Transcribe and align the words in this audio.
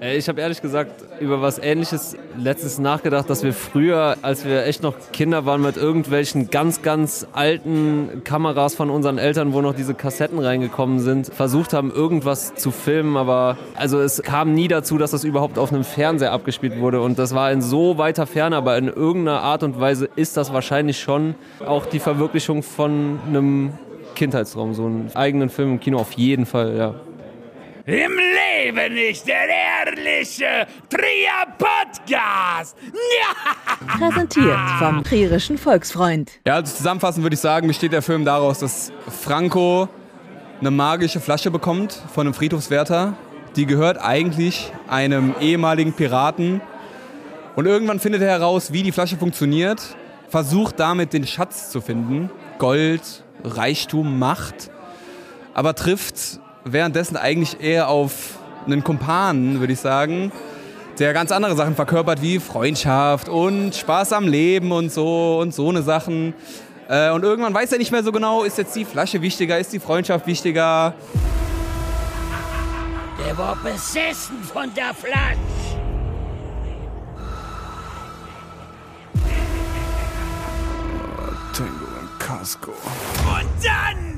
Äh, 0.00 0.16
ich 0.16 0.28
habe 0.28 0.40
ehrlich 0.40 0.60
gesagt 0.60 0.90
über 1.20 1.40
was 1.40 1.58
Ähnliches 1.58 2.16
letztens 2.38 2.78
nachgedacht, 2.78 3.30
dass 3.30 3.42
wir 3.42 3.52
früher, 3.52 4.16
als 4.22 4.44
wir 4.44 4.66
echt 4.66 4.82
noch 4.82 4.94
Kinder 5.12 5.46
waren, 5.46 5.62
mit 5.62 5.76
irgendwelchen 5.76 6.50
ganz, 6.50 6.82
ganz 6.82 7.26
alten 7.32 8.22
Kameras 8.24 8.74
von 8.74 8.90
unseren 8.90 9.18
Eltern, 9.18 9.52
wo 9.52 9.60
noch 9.60 9.74
diese 9.74 9.94
Kassetten 9.94 10.38
reingekommen 10.38 11.00
sind, 11.00 11.32
versucht 11.32 11.72
haben, 11.72 11.90
irgendwas 11.90 12.54
zu 12.54 12.70
filmen. 12.70 13.16
Aber 13.16 13.56
also 13.74 14.00
es 14.00 14.22
kam 14.22 14.52
nie 14.52 14.68
dazu, 14.68 14.98
dass 14.98 15.12
das 15.12 15.24
überhaupt 15.24 15.58
auf 15.58 15.72
einem 15.72 15.84
Fernseher 15.84 16.32
abgespielt 16.32 16.78
wurde. 16.78 17.00
Und 17.00 17.18
das 17.18 17.34
war 17.34 17.50
in 17.50 17.62
so 17.62 17.98
weiter 17.98 18.26
Ferne, 18.26 18.56
aber 18.56 18.76
in 18.76 18.88
irgendeiner 18.88 19.40
Art 19.40 19.62
und 19.62 19.80
Weise 19.80 20.08
ist 20.16 20.36
das 20.36 20.52
wahrscheinlich 20.52 21.00
schon 21.00 21.34
auch 21.64 21.86
die 21.86 21.98
Verwirklichung 21.98 22.62
von 22.62 23.18
einem 23.26 23.72
Kindheitstraum. 24.14 24.74
So 24.74 24.86
einen 24.86 25.10
eigenen 25.14 25.48
Film 25.48 25.72
im 25.72 25.80
Kino 25.80 25.98
auf 25.98 26.12
jeden 26.12 26.46
Fall, 26.46 26.76
ja. 26.76 26.94
Im 27.86 28.18
Leben 28.18 28.94
nicht 28.94 29.28
der 29.28 29.46
ehrliche 29.46 30.66
Trier 30.90 31.46
Podcast. 31.56 32.76
Präsentiert 33.96 34.58
vom 34.80 35.04
Trierischen 35.04 35.56
Volksfreund. 35.56 36.32
Ja, 36.44 36.54
also 36.54 36.74
zusammenfassend 36.74 37.24
würde 37.24 37.34
ich 37.34 37.40
sagen, 37.40 37.68
besteht 37.68 37.92
der 37.92 38.02
Film 38.02 38.24
daraus, 38.24 38.58
dass 38.58 38.90
Franco 39.22 39.88
eine 40.58 40.72
magische 40.72 41.20
Flasche 41.20 41.52
bekommt 41.52 41.92
von 42.12 42.26
einem 42.26 42.34
Friedhofswärter. 42.34 43.14
Die 43.54 43.66
gehört 43.66 43.98
eigentlich 43.98 44.72
einem 44.88 45.36
ehemaligen 45.40 45.92
Piraten. 45.92 46.60
Und 47.54 47.66
irgendwann 47.66 48.00
findet 48.00 48.20
er 48.20 48.30
heraus, 48.30 48.72
wie 48.72 48.82
die 48.82 48.90
Flasche 48.90 49.16
funktioniert, 49.16 49.80
versucht 50.28 50.80
damit 50.80 51.12
den 51.12 51.24
Schatz 51.24 51.70
zu 51.70 51.80
finden. 51.80 52.30
Gold, 52.58 53.22
Reichtum, 53.44 54.18
Macht. 54.18 54.72
Aber 55.54 55.76
trifft 55.76 56.40
währenddessen 56.66 57.16
eigentlich 57.16 57.60
eher 57.60 57.88
auf 57.88 58.38
einen 58.66 58.82
Kumpanen, 58.82 59.60
würde 59.60 59.72
ich 59.72 59.80
sagen, 59.80 60.32
der 60.98 61.12
ganz 61.12 61.30
andere 61.30 61.54
Sachen 61.54 61.76
verkörpert 61.76 62.22
wie 62.22 62.40
Freundschaft 62.40 63.28
und 63.28 63.74
Spaß 63.74 64.12
am 64.12 64.26
Leben 64.26 64.72
und 64.72 64.90
so 64.90 65.38
und 65.38 65.54
so 65.54 65.68
eine 65.68 65.82
Sachen. 65.82 66.34
Äh, 66.88 67.10
und 67.10 67.22
irgendwann 67.22 67.54
weiß 67.54 67.72
er 67.72 67.78
nicht 67.78 67.92
mehr 67.92 68.02
so 68.02 68.12
genau, 68.12 68.42
ist 68.42 68.58
jetzt 68.58 68.74
die 68.74 68.84
Flasche 68.84 69.22
wichtiger, 69.22 69.58
ist 69.58 69.72
die 69.72 69.78
Freundschaft 69.78 70.26
wichtiger. 70.26 70.94
Der 73.24 73.38
war 73.38 73.56
besessen 73.56 74.42
von 74.42 74.72
der 74.74 74.94
Flasche. 74.94 75.36
Tango 81.52 81.86
und 82.00 82.18
Casco. 82.18 82.70
Und 82.70 83.64
dann 83.64 84.15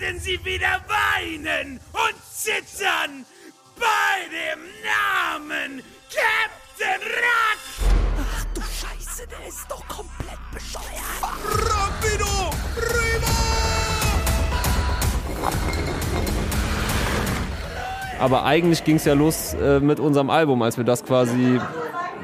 werden 0.00 0.20
sie 0.20 0.38
wieder 0.44 0.80
weinen 0.86 1.80
und 1.92 2.14
zittern 2.30 3.24
bei 3.76 4.28
dem 4.30 4.60
Namen 4.84 5.82
Captain 6.08 7.00
Rack. 7.02 7.58
Ach 8.20 8.44
du 8.54 8.60
Scheiße, 8.60 9.26
der 9.28 9.48
ist 9.48 9.66
doch 9.68 9.86
komplett 9.88 10.38
bescheuert. 10.52 10.84
Rapido! 11.22 12.50
Rüber! 12.76 13.26
Aber 18.20 18.44
eigentlich 18.44 18.84
ging 18.84 18.96
es 18.96 19.04
ja 19.04 19.14
los 19.14 19.54
äh, 19.54 19.80
mit 19.80 20.00
unserem 20.00 20.30
Album, 20.30 20.62
als 20.62 20.76
wir 20.76 20.84
das 20.84 21.04
quasi 21.04 21.60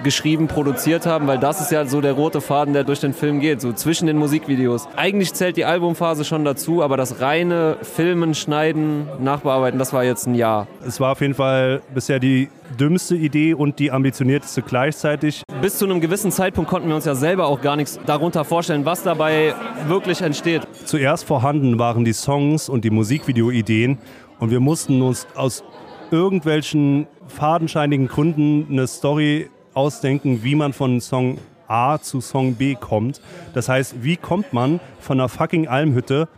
geschrieben, 0.05 0.47
produziert 0.47 1.07
haben, 1.07 1.27
weil 1.27 1.39
das 1.39 1.61
ist 1.61 1.73
ja 1.73 1.85
so 1.87 2.01
der 2.01 2.13
rote 2.13 2.41
Faden, 2.41 2.75
der 2.75 2.85
durch 2.85 3.01
den 3.01 3.13
Film 3.13 3.41
geht, 3.41 3.61
so 3.61 3.73
zwischen 3.73 4.07
den 4.07 4.17
Musikvideos. 4.17 4.87
Eigentlich 4.95 5.35
zählt 5.35 5.57
die 5.57 5.65
Albumphase 5.65 6.25
schon 6.25 6.45
dazu, 6.45 6.83
aber 6.83 6.97
das 6.97 7.21
reine 7.21 7.79
Filmen, 7.83 8.35
Schneiden, 8.35 9.09
Nachbearbeiten, 9.19 9.79
das 9.79 9.93
war 9.93 10.05
jetzt 10.05 10.27
ein 10.27 10.37
Jahr. 10.37 10.69
Es 10.87 11.01
war 11.01 11.13
auf 11.13 11.21
jeden 11.21 11.35
Fall 11.35 11.83
bisher 11.93 12.21
die 12.21 12.49
dümmste 12.79 13.17
Idee 13.17 13.55
und 13.55 13.79
die 13.79 13.91
ambitionierteste 13.91 14.63
gleichzeitig. 14.63 15.43
Bis 15.61 15.79
zu 15.79 15.85
einem 15.85 16.01
gewissen 16.01 16.31
Zeitpunkt 16.31 16.71
konnten 16.71 16.89
wir 16.89 16.95
uns 16.95 17.05
ja 17.05 17.15
selber 17.15 17.47
auch 17.47 17.61
gar 17.61 17.77
nichts 17.77 17.99
darunter 18.07 18.45
vorstellen, 18.45 18.85
was 18.85 19.03
dabei 19.03 19.55
wirklich 19.89 20.21
entsteht. 20.21 20.63
Zuerst 20.85 21.25
vorhanden 21.25 21.79
waren 21.79 22.05
die 22.05 22.13
Songs 22.13 22.69
und 22.69 22.85
die 22.85 22.91
Musikvideo-Ideen 22.91 23.99
und 24.39 24.51
wir 24.51 24.61
mussten 24.61 25.03
uns 25.03 25.27
aus 25.35 25.65
irgendwelchen 26.11 27.07
fadenscheinigen 27.27 28.09
Gründen 28.09 28.67
eine 28.71 28.87
Story 28.87 29.49
ausdenken, 29.75 30.43
wie 30.43 30.55
man 30.55 30.73
von 30.73 31.01
Song 31.01 31.39
A 31.67 31.99
zu 31.99 32.21
Song 32.21 32.55
B 32.55 32.75
kommt. 32.75 33.21
Das 33.53 33.69
heißt, 33.69 34.03
wie 34.03 34.17
kommt 34.17 34.53
man 34.53 34.81
von 35.01 35.19
einer 35.19 35.29
fucking 35.29 35.69
Almhütte 35.69 36.29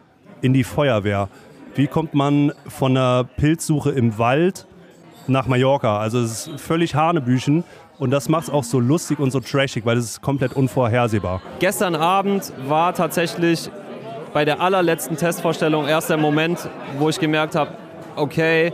in 0.40 0.52
die 0.52 0.64
Feuerwehr? 0.64 1.28
Wie 1.74 1.86
kommt 1.86 2.14
man 2.14 2.52
von 2.68 2.96
einer 2.96 3.24
Pilzsuche 3.24 3.90
im 3.90 4.18
Wald 4.18 4.66
nach 5.26 5.46
Mallorca? 5.46 5.98
Also 5.98 6.20
es 6.20 6.46
ist 6.46 6.60
völlig 6.60 6.94
Hanebüchen 6.94 7.64
und 7.98 8.10
das 8.10 8.28
macht 8.28 8.44
es 8.44 8.50
auch 8.50 8.64
so 8.64 8.80
lustig 8.80 9.18
und 9.18 9.30
so 9.30 9.40
trashig, 9.40 9.84
weil 9.84 9.96
es 9.96 10.04
ist 10.04 10.22
komplett 10.22 10.54
unvorhersehbar. 10.54 11.42
Gestern 11.58 11.94
Abend 11.94 12.52
war 12.66 12.94
tatsächlich 12.94 13.70
bei 14.32 14.44
der 14.44 14.60
allerletzten 14.60 15.16
Testvorstellung 15.16 15.86
erst 15.86 16.10
der 16.10 16.18
Moment, 16.18 16.68
wo 16.98 17.08
ich 17.08 17.18
gemerkt 17.18 17.54
habe, 17.54 17.72
okay, 18.16 18.72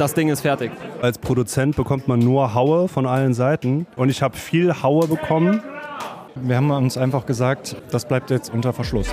das 0.00 0.14
Ding 0.14 0.30
ist 0.30 0.40
fertig. 0.40 0.70
Als 1.02 1.18
Produzent 1.18 1.76
bekommt 1.76 2.08
man 2.08 2.20
nur 2.20 2.54
Haue 2.54 2.88
von 2.88 3.06
allen 3.06 3.34
Seiten 3.34 3.86
und 3.96 4.08
ich 4.08 4.22
habe 4.22 4.34
viel 4.34 4.82
Haue 4.82 5.06
bekommen. 5.06 5.62
Wir 6.36 6.56
haben 6.56 6.70
uns 6.70 6.96
einfach 6.96 7.26
gesagt, 7.26 7.76
das 7.90 8.08
bleibt 8.08 8.30
jetzt 8.30 8.50
unter 8.50 8.72
Verschluss. 8.72 9.08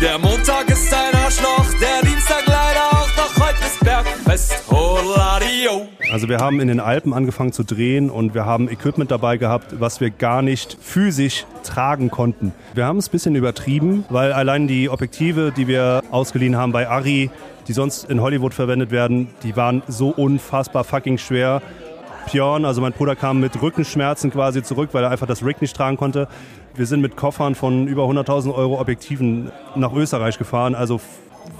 Der 0.00 0.18
Montag 0.18 0.68
ist 0.68 0.94
ein 0.94 1.14
Arschloch, 1.24 1.66
der 1.80 2.08
Dienstag 2.08 2.44
leider 2.46 2.86
auch, 2.92 3.08
doch 3.16 3.46
heute 3.46 3.56
ist 3.64 3.80
Bergfest. 3.80 4.70
Holladio. 4.70 5.88
Also 6.12 6.28
wir 6.28 6.38
haben 6.38 6.60
in 6.60 6.68
den 6.68 6.78
Alpen 6.78 7.12
angefangen 7.12 7.52
zu 7.52 7.64
drehen 7.64 8.08
und 8.08 8.34
wir 8.34 8.44
haben 8.44 8.68
Equipment 8.68 9.10
dabei 9.10 9.38
gehabt, 9.38 9.80
was 9.80 10.00
wir 10.00 10.10
gar 10.10 10.42
nicht 10.42 10.76
physisch 10.80 11.46
tragen 11.64 12.10
konnten. 12.10 12.52
Wir 12.74 12.86
haben 12.86 12.98
es 12.98 13.08
ein 13.08 13.10
bisschen 13.10 13.34
übertrieben, 13.34 14.04
weil 14.08 14.32
allein 14.32 14.68
die 14.68 14.88
Objektive, 14.88 15.50
die 15.50 15.66
wir 15.66 16.02
ausgeliehen 16.10 16.56
haben 16.56 16.70
bei 16.70 16.88
Ari, 16.88 17.30
die 17.68 17.72
sonst 17.72 18.04
in 18.10 18.20
Hollywood 18.20 18.54
verwendet 18.54 18.90
werden, 18.90 19.28
die 19.42 19.56
waren 19.56 19.82
so 19.88 20.08
unfassbar 20.08 20.84
fucking 20.84 21.18
schwer. 21.18 21.62
Björn, 22.30 22.64
also 22.64 22.80
mein 22.80 22.92
Bruder, 22.92 23.14
kam 23.14 23.40
mit 23.40 23.60
Rückenschmerzen 23.60 24.30
quasi 24.30 24.62
zurück, 24.62 24.90
weil 24.92 25.04
er 25.04 25.10
einfach 25.10 25.26
das 25.26 25.44
Rig 25.44 25.60
nicht 25.60 25.76
tragen 25.76 25.96
konnte. 25.96 26.28
Wir 26.74 26.86
sind 26.86 27.00
mit 27.00 27.16
Koffern 27.16 27.54
von 27.54 27.86
über 27.86 28.04
100.000 28.04 28.54
Euro 28.54 28.80
Objektiven 28.80 29.50
nach 29.76 29.92
Österreich 29.92 30.36
gefahren, 30.38 30.74
also 30.74 31.00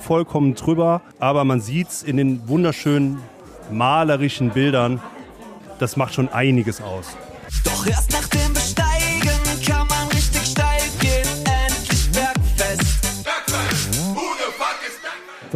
vollkommen 0.01 0.55
drüber. 0.55 1.03
Aber 1.19 1.45
man 1.45 1.61
sieht 1.61 1.89
es 1.89 2.03
in 2.03 2.17
den 2.17 2.49
wunderschönen 2.49 3.19
malerischen 3.71 4.51
Bildern, 4.51 5.01
das 5.79 5.97
macht 5.97 6.15
schon 6.15 6.29
einiges 6.29 6.81
aus. 6.81 7.17
Doch 7.65 7.87
erst 7.87 8.13
nach 8.13 8.27
dem 8.29 8.53
Besteigen 8.53 9.31
kann 9.67 9.87
man 9.89 9.96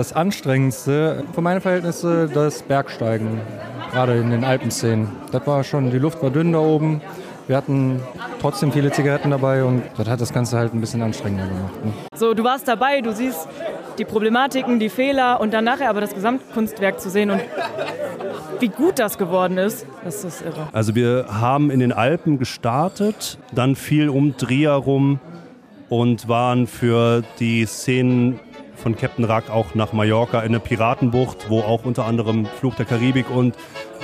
Das 0.01 0.15
Anstrengendste 0.15 1.25
für 1.35 1.43
meine 1.43 1.61
Verhältnisse 1.61 2.27
das 2.33 2.63
Bergsteigen, 2.63 3.39
gerade 3.93 4.17
in 4.17 4.31
den 4.31 4.45
Alpenszenen. 4.45 5.09
Das 5.31 5.47
war 5.47 5.63
schon, 5.63 5.91
die 5.91 5.99
Luft 5.99 6.23
war 6.23 6.31
dünn 6.31 6.53
da 6.53 6.59
oben. 6.59 7.03
Wir 7.47 7.59
hatten 7.59 8.01
trotzdem 8.41 8.73
viele 8.73 8.91
Zigaretten 8.93 9.31
dabei 9.31 9.63
und 9.63 9.83
das 9.99 10.09
hat 10.09 10.19
das 10.23 10.33
Ganze 10.33 10.57
halt 10.57 10.73
ein 10.73 10.81
bisschen 10.81 11.03
anstrengender 11.03 11.47
gemacht. 11.47 11.85
Ne? 11.85 11.93
So, 12.17 12.33
du 12.33 12.43
warst 12.45 12.67
dabei, 12.67 13.03
du 13.03 13.13
siehst 13.13 13.47
die 13.99 14.07
Problematiken, 14.07 14.79
die 14.79 14.89
Fehler 14.89 15.39
und 15.39 15.53
dann 15.53 15.65
nachher 15.65 15.91
aber 15.91 16.01
das 16.01 16.15
Gesamtkunstwerk 16.15 16.99
zu 16.99 17.11
sehen 17.11 17.31
und 17.31 17.43
wie 18.59 18.69
gut 18.69 18.99
das 18.99 19.19
geworden 19.19 19.59
ist, 19.59 19.85
das 20.03 20.25
ist 20.25 20.41
irre. 20.41 20.69
Also 20.73 20.95
wir 20.95 21.27
haben 21.29 21.71
in 21.71 21.79
den 21.79 21.93
Alpen 21.93 22.39
gestartet, 22.39 23.37
dann 23.53 23.77
viel 23.77 24.09
um 24.09 24.35
Trier 24.39 24.71
rum 24.71 25.21
und 25.91 26.27
waren 26.27 26.67
für 26.67 27.23
die 27.39 27.67
Szenen 27.67 28.41
von 28.81 28.97
Captain 28.97 29.25
Rack 29.25 29.51
auch 29.51 29.75
nach 29.75 29.93
Mallorca 29.93 30.41
in 30.41 30.53
der 30.53 30.59
Piratenbucht, 30.59 31.49
wo 31.49 31.61
auch 31.61 31.85
unter 31.85 32.07
anderem 32.07 32.47
Flug 32.47 32.77
der 32.77 32.87
Karibik 32.87 33.31
und 33.31 33.55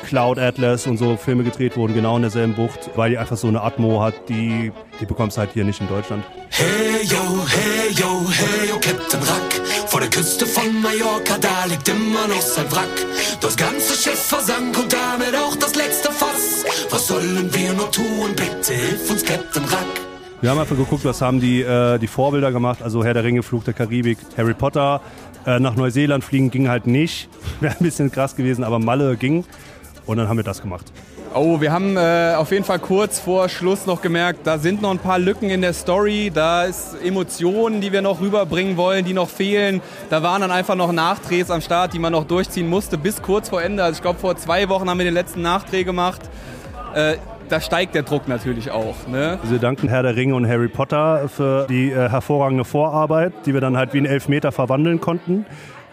Cloud 0.07 0.39
Atlas 0.39 0.87
und 0.87 0.99
so 0.99 1.17
Filme 1.17 1.43
gedreht 1.43 1.77
wurden, 1.77 1.95
genau 1.95 2.17
in 2.17 2.23
derselben 2.23 2.55
Bucht, 2.55 2.91
weil 2.95 3.11
die 3.11 3.19
einfach 3.19 3.37
so 3.37 3.49
eine 3.49 3.63
Atmo 3.63 4.03
hat, 4.03 4.15
die, 4.29 4.73
die 5.01 5.07
bekommst 5.07 5.39
halt 5.39 5.51
hier 5.55 5.65
nicht 5.65 5.81
in 5.81 5.89
Deutschland. 5.89 6.25
Hey 6.51 7.03
yo, 7.03 7.17
hey 7.49 7.93
yo, 7.93 8.25
hey 8.31 8.69
yo, 8.69 8.79
Captain 8.79 9.21
Rack. 9.21 9.89
Vor 9.89 10.01
der 10.01 10.11
Küste 10.11 10.47
von 10.47 10.81
Mallorca, 10.81 11.39
da 11.41 11.65
liegt 11.69 11.89
immer 11.89 12.29
noch 12.29 12.41
sein 12.41 12.71
Wrack. 12.71 13.07
Das 13.41 13.57
ganze 13.57 13.95
Schiff 13.95 14.23
versank 14.23 14.79
und 14.79 14.93
damit 14.93 15.35
auch 15.35 15.57
das 15.57 15.75
letzte 15.75 16.13
Fass. 16.13 16.65
Was 16.91 17.09
sollen 17.09 17.53
wir 17.53 17.73
nur 17.73 17.91
tun? 17.91 18.35
Bitte 18.37 18.75
hilf 18.75 19.11
uns, 19.11 19.25
Captain 19.25 19.65
Rack. 19.65 20.06
Wir 20.43 20.51
haben 20.51 20.59
einfach 20.59 20.77
geguckt, 20.77 21.05
was 21.07 21.23
haben 21.23 21.41
die, 21.41 21.63
äh, 21.63 21.99
die 21.99 22.07
Vorbilder 22.07 22.53
gemacht, 22.53 22.83
also 22.83 23.03
Herr 23.03 23.15
der 23.15 23.25
Ringe, 23.25 23.43
Flug 23.43 23.65
der 23.65 23.73
Karibik, 23.73 24.19
Harry 24.37 24.53
Potter. 24.53 25.01
Äh, 25.47 25.61
nach 25.61 25.77
Neuseeland 25.77 26.25
fliegen 26.25 26.51
ging 26.51 26.69
halt 26.69 26.87
nicht, 26.87 27.31
wäre 27.61 27.75
ein 27.75 27.83
bisschen 27.83 28.13
krass 28.13 28.37
gewesen, 28.37 28.63
aber 28.63 28.79
Malle 28.79 29.17
ging. 29.17 29.45
Und 30.05 30.19
dann 30.19 30.29
haben 30.29 30.37
wir 30.37 30.45
das 30.45 30.61
gemacht. 30.61 30.93
Oh, 31.35 31.61
wir 31.61 31.73
haben 31.73 31.97
äh, 31.97 32.35
auf 32.37 32.51
jeden 32.53 32.65
Fall 32.65 32.79
kurz 32.79 33.19
vor 33.19 33.49
Schluss 33.49 33.87
noch 33.87 34.03
gemerkt, 34.03 34.47
da 34.47 34.59
sind 34.59 34.83
noch 34.83 34.91
ein 34.91 34.99
paar 34.99 35.19
Lücken 35.19 35.49
in 35.49 35.63
der 35.63 35.73
Story, 35.73 36.31
da 36.33 36.65
ist 36.65 36.97
Emotionen, 37.03 37.81
die 37.81 37.93
wir 37.93 38.03
noch 38.03 38.21
rüberbringen 38.21 38.77
wollen, 38.77 39.05
die 39.05 39.15
noch 39.15 39.29
fehlen. 39.29 39.81
Da 40.11 40.23
waren 40.23 40.43
dann 40.43 40.51
einfach 40.51 40.75
noch 40.75 40.93
Nachdrehs 40.93 41.51
am 41.51 41.63
Start, 41.63 41.95
die 41.95 41.99
man 41.99 42.13
noch 42.13 42.25
durchziehen 42.25 42.69
musste 42.69 42.99
bis 42.99 43.23
kurz 43.23 43.49
vor 43.49 43.63
Ende. 43.63 43.83
Also 43.83 43.97
ich 43.97 44.03
glaube, 44.03 44.19
vor 44.19 44.37
zwei 44.37 44.69
Wochen 44.69 44.89
haben 44.89 44.99
wir 44.99 45.05
den 45.05 45.15
letzten 45.15 45.41
Nachdreh 45.43 45.85
gemacht. 45.85 46.21
Äh, 46.95 47.17
da 47.49 47.61
steigt 47.61 47.95
der 47.95 48.03
Druck 48.03 48.29
natürlich 48.29 48.71
auch. 48.71 49.07
Ne? 49.07 49.39
Wir 49.45 49.59
danken 49.59 49.89
Herr 49.89 50.03
der 50.03 50.17
Ringe 50.17 50.35
und 50.35 50.49
Harry 50.49 50.69
Potter 50.69 51.29
für 51.29 51.67
die 51.69 51.91
äh, 51.91 52.09
hervorragende 52.09 52.65
Vorarbeit, 52.65 53.33
die 53.47 53.55
wir 53.55 53.61
dann 53.61 53.77
halt 53.77 53.95
wie 53.95 53.99
ein 53.99 54.07
Elfmeter 54.07 54.53
verwandeln 54.53 55.01
konnten. 55.01 55.47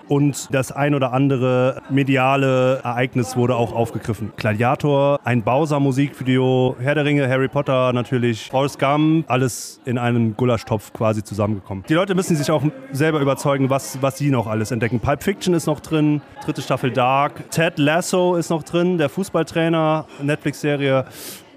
Und 0.08 0.54
das 0.54 0.72
ein 0.72 0.96
oder 0.96 1.14
andere 1.14 1.82
mediale 1.90 2.82
Ereignis 2.84 3.38
wurde 3.38 3.56
auch 3.56 3.74
aufgegriffen. 3.74 4.34
Gladiator, 4.36 5.20
ein 5.24 5.44
Bowser-Musikvideo, 5.44 6.76
Herr 6.80 6.96
der 6.96 7.06
Ringe, 7.06 7.30
Harry 7.30 7.48
Potter 7.48 7.94
natürlich, 7.94 8.50
Forrest 8.50 8.80
Gump, 8.80 9.30
alles 9.32 9.80
in 9.86 9.98
einen 9.98 10.36
Gulaschtopf 10.36 10.92
quasi 10.92 11.24
zusammengekommen. 11.24 11.86
Die 11.88 11.94
Leute 11.94 12.16
müssen 12.16 12.36
sich 12.36 12.52
auch 12.52 12.64
selber 12.92 13.22
überzeugen, 13.22 13.70
was, 13.70 14.02
was 14.02 14.18
sie 14.18 14.30
noch 14.30 14.48
alles 14.48 14.72
entdecken. 14.72 15.00
Pulp 15.00 15.24
Fiction 15.24 15.54
ist 15.54 15.68
noch 15.68 15.80
drin, 15.80 16.22
dritte 16.44 16.62
Staffel 16.62 16.92
Dark, 16.92 17.50
Ted 17.50 17.80
Lasso 17.80 18.36
ist 18.36 18.50
noch 18.50 18.64
drin, 18.64 18.98
der 18.98 19.08
Fußballtrainer, 19.08 20.06
Netflix-Serie. 20.22 21.06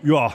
Ja, 0.06 0.32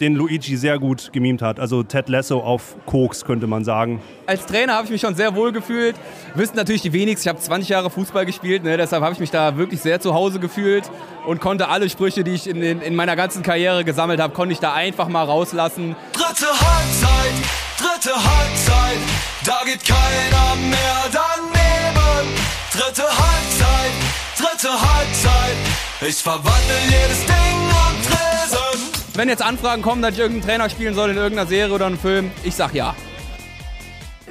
den 0.00 0.16
Luigi 0.16 0.54
sehr 0.58 0.78
gut 0.78 1.14
gemimt 1.14 1.40
hat. 1.40 1.58
Also 1.58 1.82
Ted 1.82 2.10
Lasso 2.10 2.40
auf 2.40 2.76
Koks, 2.84 3.24
könnte 3.24 3.46
man 3.46 3.64
sagen. 3.64 4.02
Als 4.26 4.44
Trainer 4.44 4.74
habe 4.74 4.84
ich 4.84 4.90
mich 4.90 5.00
schon 5.00 5.14
sehr 5.14 5.34
wohl 5.34 5.50
gefühlt. 5.50 5.96
Wissen 6.34 6.56
natürlich 6.56 6.82
die 6.82 6.92
wenigsten, 6.92 7.26
ich 7.26 7.28
habe 7.34 7.40
20 7.40 7.70
Jahre 7.70 7.88
Fußball 7.88 8.26
gespielt, 8.26 8.64
ne? 8.64 8.76
deshalb 8.76 9.02
habe 9.02 9.14
ich 9.14 9.18
mich 9.18 9.30
da 9.30 9.56
wirklich 9.56 9.80
sehr 9.80 9.98
zu 9.98 10.12
Hause 10.12 10.40
gefühlt 10.40 10.90
und 11.26 11.40
konnte 11.40 11.68
alle 11.68 11.88
Sprüche, 11.88 12.22
die 12.22 12.32
ich 12.32 12.46
in, 12.46 12.62
in, 12.62 12.82
in 12.82 12.94
meiner 12.94 13.16
ganzen 13.16 13.42
Karriere 13.42 13.82
gesammelt 13.82 14.20
habe, 14.20 14.34
konnte 14.34 14.52
ich 14.52 14.60
da 14.60 14.74
einfach 14.74 15.08
mal 15.08 15.24
rauslassen. 15.24 15.96
Dritte 16.12 16.48
Halbzeit, 16.50 17.32
dritte 17.78 18.14
Halbzeit, 18.14 18.98
da 19.46 19.60
geht 19.64 19.86
keiner 19.86 20.54
mehr 20.68 21.04
daneben. 21.10 22.28
Dritte 22.70 23.04
Halbzeit, 23.04 23.92
dritte 24.36 24.68
Halbzeit, 24.68 25.56
ich 26.06 26.16
verwandle 26.16 26.76
jedes 26.90 27.24
Ding. 27.24 27.61
Wenn 29.14 29.28
jetzt 29.28 29.42
Anfragen 29.42 29.82
kommen, 29.82 30.00
dass 30.00 30.14
ich 30.14 30.20
irgendeinen 30.20 30.48
Trainer 30.48 30.70
spielen 30.70 30.94
soll 30.94 31.10
in 31.10 31.16
irgendeiner 31.16 31.46
Serie 31.46 31.74
oder 31.74 31.84
einem 31.86 31.98
Film, 31.98 32.30
ich 32.44 32.54
sag 32.54 32.74
ja. 32.74 32.94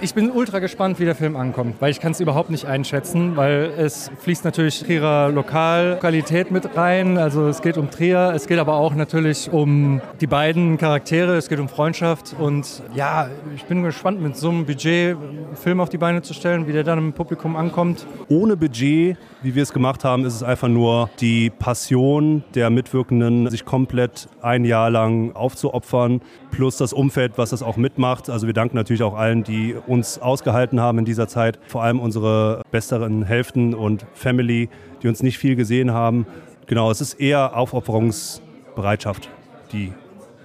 Ich 0.03 0.15
bin 0.15 0.31
ultra 0.31 0.57
gespannt, 0.57 0.99
wie 0.99 1.05
der 1.05 1.13
Film 1.13 1.35
ankommt, 1.35 1.75
weil 1.79 1.91
ich 1.91 1.99
kann 1.99 2.13
es 2.13 2.19
überhaupt 2.19 2.49
nicht 2.49 2.65
einschätzen, 2.65 3.37
weil 3.37 3.71
es 3.77 4.09
fließt 4.21 4.43
natürlich 4.43 4.81
Trierer 4.81 5.29
Lokalqualität 5.29 6.49
mit 6.49 6.75
rein. 6.75 7.19
Also 7.19 7.47
es 7.47 7.61
geht 7.61 7.77
um 7.77 7.91
Trier, 7.91 8.33
es 8.33 8.47
geht 8.47 8.57
aber 8.57 8.77
auch 8.77 8.95
natürlich 8.95 9.51
um 9.51 10.01
die 10.19 10.25
beiden 10.25 10.79
Charaktere, 10.79 11.35
es 11.35 11.49
geht 11.49 11.59
um 11.59 11.69
Freundschaft 11.69 12.35
und 12.39 12.81
ja, 12.95 13.29
ich 13.55 13.65
bin 13.65 13.83
gespannt, 13.83 14.19
mit 14.19 14.35
so 14.35 14.49
einem 14.49 14.65
Budget 14.65 15.15
einen 15.17 15.55
Film 15.55 15.79
auf 15.79 15.89
die 15.89 15.99
Beine 15.99 16.23
zu 16.23 16.33
stellen, 16.33 16.65
wie 16.65 16.73
der 16.73 16.83
dann 16.83 16.97
im 16.97 17.13
Publikum 17.13 17.55
ankommt. 17.55 18.07
Ohne 18.27 18.57
Budget, 18.57 19.17
wie 19.43 19.53
wir 19.53 19.61
es 19.61 19.71
gemacht 19.71 20.03
haben, 20.03 20.25
ist 20.25 20.33
es 20.33 20.41
einfach 20.41 20.67
nur 20.67 21.11
die 21.19 21.51
Passion 21.51 22.43
der 22.55 22.71
Mitwirkenden, 22.71 23.51
sich 23.51 23.65
komplett 23.65 24.29
ein 24.41 24.65
Jahr 24.65 24.89
lang 24.89 25.35
aufzuopfern, 25.35 26.21
plus 26.49 26.77
das 26.77 26.91
Umfeld, 26.91 27.33
was 27.35 27.51
das 27.51 27.61
auch 27.61 27.77
mitmacht. 27.77 28.31
Also 28.31 28.47
wir 28.47 28.55
danken 28.55 28.75
natürlich 28.75 29.03
auch 29.03 29.15
allen, 29.15 29.43
die 29.43 29.75
uns 29.91 30.19
ausgehalten 30.19 30.79
haben 30.79 30.99
in 30.99 31.05
dieser 31.05 31.27
Zeit. 31.27 31.59
Vor 31.67 31.83
allem 31.83 31.99
unsere 31.99 32.61
besseren 32.71 33.23
Hälften 33.23 33.73
und 33.73 34.05
Family, 34.13 34.69
die 35.03 35.09
uns 35.09 35.21
nicht 35.21 35.37
viel 35.37 35.57
gesehen 35.57 35.91
haben. 35.91 36.25
Genau, 36.65 36.89
es 36.89 37.01
ist 37.01 37.15
eher 37.15 37.57
Aufopferungsbereitschaft, 37.57 39.29
die 39.73 39.91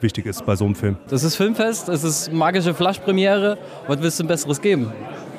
wichtig 0.00 0.26
ist 0.26 0.44
bei 0.44 0.56
so 0.56 0.64
einem 0.64 0.74
Film. 0.74 0.96
Das 1.08 1.22
ist 1.22 1.36
Filmfest, 1.36 1.88
es 1.88 2.02
ist 2.02 2.32
magische 2.32 2.74
Flaschpremiere. 2.74 3.56
Was 3.86 4.02
willst 4.02 4.18
du 4.18 4.24
denn 4.24 4.28
Besseres 4.28 4.60
geben? 4.60 4.92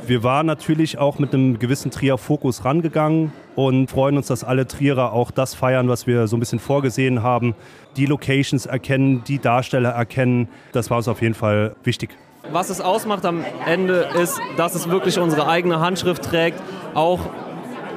Wir 0.06 0.24
waren 0.24 0.46
natürlich 0.46 0.98
auch 0.98 1.20
mit 1.20 1.34
einem 1.34 1.60
gewissen 1.60 1.92
Trier-Fokus 1.92 2.64
rangegangen 2.64 3.34
und 3.58 3.92
freuen 3.92 4.16
uns, 4.16 4.28
dass 4.28 4.46
alle 4.46 4.66
Trierer 4.66 5.12
auch 5.12 5.32
das 5.32 5.54
feiern, 5.54 5.90
was 5.90 6.08
wir 6.08 6.28
so 6.28 6.38
ein 6.38 6.40
bisschen 6.40 6.60
vorgesehen 6.60 7.24
haben. 7.24 7.56
Die 7.98 8.06
Locations 8.06 8.66
erkennen, 8.66 9.26
die 9.28 9.40
Darsteller 9.40 9.90
erkennen. 9.90 10.48
Das 10.72 10.90
war 10.90 10.96
uns 10.98 11.10
auf 11.10 11.22
jeden 11.22 11.34
Fall 11.34 11.76
wichtig. 11.84 12.12
Was 12.52 12.70
es 12.70 12.82
ausmacht 12.82 13.26
am 13.26 13.44
Ende 13.66 14.08
ist, 14.22 14.40
dass 14.56 14.76
es 14.76 14.90
wirklich 14.90 15.20
unsere 15.20 15.48
eigene 15.48 15.80
Handschrift 15.80 16.24
trägt, 16.24 16.60
auch 16.94 17.20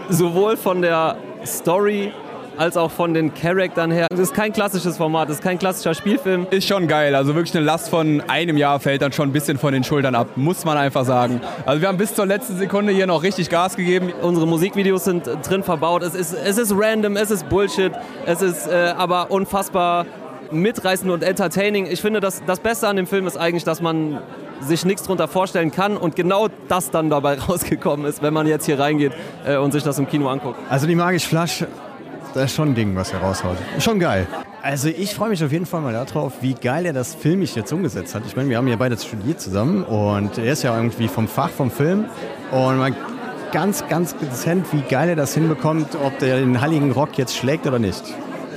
sowohl 0.09 0.57
von 0.57 0.83
der 0.83 1.17
Story 1.47 2.13
als 2.57 2.77
auch 2.77 2.91
von 2.91 3.15
den 3.15 3.33
Charaktern 3.33 3.91
her. 3.91 4.07
Es 4.13 4.19
ist 4.19 4.35
kein 4.35 4.53
klassisches 4.53 4.99
Format, 4.99 5.31
es 5.31 5.37
ist 5.37 5.43
kein 5.43 5.59
klassischer 5.59 5.95
Spielfilm. 5.95 6.47
Ist 6.51 6.69
schon 6.69 6.89
geil. 6.89 7.15
Also 7.15 7.35
wirklich 7.35 7.57
eine 7.57 7.65
Last 7.65 7.89
von 7.89 8.23
einem 8.29 8.59
Jahr 8.59 8.81
fällt 8.81 9.01
dann 9.01 9.13
schon 9.13 9.31
ein 9.31 9.33
bisschen 9.33 9.57
von 9.57 9.73
den 9.73 9.83
Schultern 9.83 10.15
ab, 10.15 10.29
muss 10.37 10.65
man 10.65 10.77
einfach 10.77 11.05
sagen. 11.05 11.41
Also 11.65 11.81
wir 11.81 11.89
haben 11.89 11.97
bis 11.97 12.15
zur 12.15 12.27
letzten 12.27 12.59
Sekunde 12.59 12.93
hier 12.93 13.07
noch 13.07 13.23
richtig 13.23 13.49
Gas 13.49 13.77
gegeben. 13.77 14.13
Unsere 14.21 14.47
Musikvideos 14.47 15.05
sind 15.05 15.27
drin 15.49 15.63
verbaut. 15.63 16.03
Es 16.03 16.15
ist, 16.15 16.35
es 16.35 16.59
ist 16.59 16.75
random, 16.77 17.17
es 17.17 17.31
ist 17.31 17.49
Bullshit, 17.49 17.93
es 18.27 18.43
ist 18.43 18.67
äh, 18.67 18.93
aber 18.97 19.31
unfassbar 19.31 20.05
mitreißend 20.53 21.11
und 21.11 21.23
entertaining. 21.23 21.87
Ich 21.87 22.01
finde, 22.01 22.21
das, 22.21 22.43
das 22.47 22.61
Beste 22.61 22.89
an 22.89 22.97
dem 22.97 23.07
Film 23.07 23.27
ist 23.27 23.37
eigentlich, 23.37 23.65
dass 23.65 23.81
man 23.81 24.21
sich 24.61 24.85
nichts 24.85 25.03
darunter 25.03 25.29
vorstellen 25.29 25.71
kann 25.71 25.97
und 25.97 26.17
genau 26.17 26.49
das 26.69 26.91
dann 26.91 27.11
dabei 27.11 27.39
rausgekommen 27.49 28.07
ist, 28.07 28.23
wenn 28.23 28.35
man 28.35 28.47
jetzt 28.47 28.67
hier 28.67 28.79
reingeht 28.79 29.13
äh, 29.47 29.57
und 29.57 29.73
sich 29.73 29.83
das 29.83 29.99
im 29.99 30.09
Kino 30.09 30.29
anguckt. 30.29 30.59
Also 30.69 30.87
die 30.87 30.95
Magisch 30.95 31.27
Flash, 31.27 31.65
das 32.35 32.45
ist 32.45 32.55
schon 32.55 32.71
ein 32.71 32.75
Ding, 32.75 32.95
was 32.95 33.13
er 33.13 33.21
raushaut. 33.21 33.57
Schon 33.79 33.99
geil. 33.99 34.27
Also 34.63 34.89
ich 34.89 35.15
freue 35.15 35.31
mich 35.31 35.43
auf 35.43 35.53
jeden 35.53 35.65
Fall 35.65 35.81
mal 35.81 35.93
darauf, 35.93 36.35
wie 36.43 36.53
geil 36.53 36.85
er 36.85 36.93
das 36.93 37.15
filmisch 37.15 37.57
jetzt 37.57 37.73
umgesetzt 37.73 38.15
hat. 38.15 38.23
Ich 38.27 38.37
meine, 38.37 38.51
wir 38.51 38.59
haben 38.59 38.69
ja 38.69 38.77
beide 38.77 38.99
studiert 38.99 39.41
zusammen 39.41 39.85
und 39.85 40.37
er 40.37 40.53
ist 40.53 40.63
ja 40.63 40.77
irgendwie 40.77 41.09
vom 41.09 41.29
Fach, 41.29 41.49
vom 41.49 41.71
Film 41.71 42.05
und 42.51 42.79
man 42.79 42.95
ganz, 43.53 43.89
ganz 43.89 44.15
dezent, 44.17 44.67
wie 44.73 44.83
geil 44.83 45.09
er 45.09 45.17
das 45.17 45.35
hinbekommt, 45.35 45.97
ob 46.05 46.19
der 46.19 46.39
den 46.39 46.61
Halligen 46.61 46.93
Rock 46.93 47.17
jetzt 47.17 47.37
schlägt 47.37 47.67
oder 47.67 47.79
nicht 47.79 48.03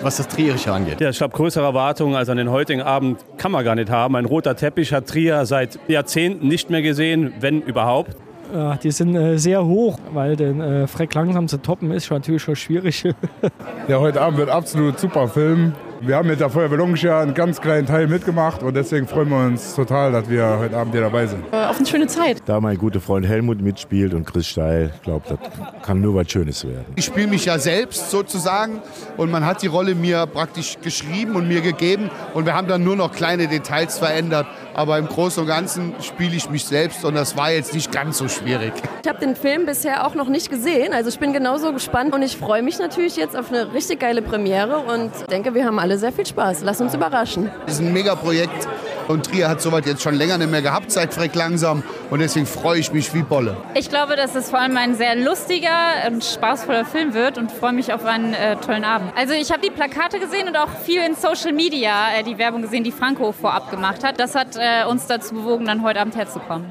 was 0.04 0.18
das 0.18 0.28
Trierische 0.28 0.72
angeht. 0.72 1.02
Ja, 1.02 1.10
ich 1.10 1.18
glaube, 1.18 1.36
größere 1.36 1.64
Erwartungen 1.64 2.16
als 2.16 2.30
an 2.30 2.38
den 2.38 2.50
heutigen 2.50 2.82
Abend 2.82 3.20
kann 3.38 3.52
man 3.52 3.64
gar 3.64 3.76
nicht 3.76 3.90
haben. 3.90 4.16
Ein 4.16 4.26
roter 4.26 4.56
Teppich 4.56 4.94
hat 4.94 5.08
Trier 5.08 5.46
seit 5.46 5.80
Jahrzehnten 5.88 6.48
nicht 6.48 6.70
mehr 6.70 6.82
gesehen, 6.82 7.34
wenn 7.40 7.62
überhaupt. 7.62 8.16
Ja, 8.54 8.76
die 8.76 8.92
sind 8.92 9.16
äh, 9.16 9.38
sehr 9.38 9.66
hoch, 9.66 9.98
weil 10.14 10.36
den 10.36 10.62
äh, 10.62 10.88
Freck 10.88 11.14
langsam 11.16 11.48
zu 11.48 11.58
toppen 11.58 11.92
ist 11.92 12.06
schon 12.06 12.18
natürlich 12.18 12.44
schon 12.44 12.56
schwierig. 12.56 13.04
ja, 13.88 14.00
heute 14.00 14.22
Abend 14.22 14.38
wird 14.38 14.50
absolut 14.50 15.00
super 15.00 15.28
Film. 15.28 15.74
Wir 16.06 16.18
haben 16.18 16.28
mit 16.28 16.42
der 16.42 16.50
Feuerwehr 16.50 16.86
ja 16.96 17.22
einen 17.22 17.34
ganz 17.34 17.62
kleinen 17.62 17.88
Teil 17.88 18.08
mitgemacht 18.08 18.62
und 18.62 18.74
deswegen 18.74 19.08
freuen 19.08 19.30
wir 19.30 19.38
uns 19.38 19.74
total, 19.74 20.12
dass 20.12 20.30
wir 20.30 20.60
heute 20.60 20.76
Abend 20.76 20.94
hier 20.94 21.02
dabei 21.02 21.28
sind. 21.28 21.46
Äh, 21.54 21.64
auf 21.64 21.78
eine 21.78 21.86
schöne 21.86 22.08
Zeit. 22.08 22.42
Da 22.46 22.60
mein 22.60 22.78
guter 22.78 23.00
Freund 23.00 23.26
Helmut 23.26 23.62
mitspielt 23.62 24.14
und 24.14 24.26
Chris 24.26 24.48
Steil, 24.48 24.92
ich 24.94 25.02
glaube, 25.02 25.26
das 25.30 25.40
kann 25.82 26.02
nur 26.02 26.16
was 26.16 26.30
Schönes 26.30 26.66
werden. 26.68 26.88
Ich 26.98 27.06
spiele 27.06 27.28
mich 27.28 27.46
ja 27.46 27.58
selbst 27.58 28.12
sozusagen 28.12 28.82
und 29.16 29.32
man 29.32 29.46
hat 29.46 29.62
die 29.62 29.68
Rolle 29.68 29.96
mir 29.96 30.26
praktisch 30.28 30.78
geschrieben 30.82 31.38
und 31.38 31.48
mir 31.48 31.62
gegeben 31.62 32.10
und 32.34 32.46
wir 32.46 32.54
haben 32.54 32.68
dann 32.68 32.84
nur 32.84 32.98
noch 32.98 33.14
kleine 33.14 33.48
Details 33.48 33.98
verändert. 33.98 34.46
Aber 34.74 34.98
im 34.98 35.08
Großen 35.08 35.42
und 35.42 35.48
Ganzen 35.48 35.94
spiele 36.02 36.36
ich 36.36 36.50
mich 36.50 36.66
selbst 36.66 37.06
und 37.06 37.14
das 37.16 37.38
war 37.38 37.52
jetzt 37.52 37.74
nicht 37.74 37.92
ganz 37.92 38.18
so 38.18 38.28
schwierig. 38.28 38.74
Ich 39.04 39.10
habe 39.10 39.20
den 39.20 39.36
Film 39.36 39.66
bisher 39.66 40.08
auch 40.08 40.16
noch 40.16 40.28
nicht 40.28 40.50
gesehen, 40.50 40.94
also 40.94 41.10
ich 41.10 41.20
bin 41.20 41.34
genauso 41.34 41.74
gespannt 41.74 42.14
und 42.14 42.22
ich 42.22 42.38
freue 42.38 42.64
mich 42.64 42.80
natürlich 42.80 43.16
jetzt 43.16 43.36
auf 43.36 43.50
eine 43.50 43.74
richtig 43.74 44.00
geile 44.00 44.22
Premiere 44.22 44.80
und 44.80 45.12
denke, 45.30 45.54
wir 45.54 45.66
haben 45.66 45.80
alle 45.80 45.98
sehr 45.98 46.12
viel 46.12 46.26
Spaß. 46.26 46.62
Lass 46.64 46.82
uns 46.82 46.94
überraschen. 46.94 47.52
Das 47.66 47.76
ist 47.76 47.82
ein 47.82 47.94
Megaprojekt 47.94 48.68
und 49.08 49.26
Trier 49.26 49.50
hat 49.50 49.62
sowas 49.62 49.84
jetzt 49.86 50.02
schon 50.02 50.16
länger 50.16 50.38
nicht 50.38 50.52
mehr 50.52 50.62
gehabt 50.62 50.92
seit 50.92 51.14
Freck 51.14 51.36
langsam 51.36 51.84
und 52.14 52.20
deswegen 52.20 52.46
freue 52.46 52.80
ich 52.80 52.94
mich 52.94 53.12
wie 53.16 53.24
Bolle. 53.24 53.58
Ich 53.74 53.90
glaube, 53.90 54.16
dass 54.16 54.36
es 54.36 54.52
vor 54.52 54.60
allem 54.60 54.78
ein 54.78 54.94
sehr 54.94 55.16
lustiger 55.16 55.72
und 56.06 56.24
spaßvoller 56.24 56.86
Film 56.86 57.16
wird 57.16 57.40
und 57.40 57.52
freue 57.52 57.74
mich 57.74 57.92
auf 57.92 58.06
einen 58.06 58.36
äh, 58.36 58.56
tollen 58.58 58.84
Abend. 58.84 59.12
Also 59.18 59.34
ich 59.34 59.52
habe 59.52 59.64
die 59.64 59.72
Plakate 59.72 60.20
gesehen 60.20 60.48
und 60.48 60.56
auch 60.56 60.70
viel 60.84 61.02
in 61.02 61.16
Social 61.16 61.54
Media 61.54 62.16
äh, 62.16 62.22
die 62.22 62.38
Werbung 62.38 62.62
gesehen, 62.62 62.84
die 62.84 62.92
Franco 62.92 63.32
vorab 63.32 63.72
gemacht 63.72 64.04
hat. 64.04 64.20
Das 64.20 64.36
hat 64.36 64.56
äh, 64.58 64.88
uns 64.88 65.08
dazu 65.08 65.34
bewogen, 65.34 65.66
dann 65.66 65.82
heute 65.82 66.02
Abend 66.02 66.16
herzukommen. 66.16 66.68